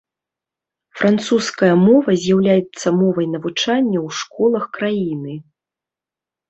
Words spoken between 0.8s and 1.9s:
Французская